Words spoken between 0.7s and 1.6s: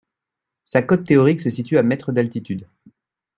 cote théorique se